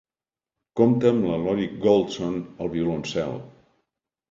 [0.79, 3.39] Compta amb Lori Goldston al violoncel.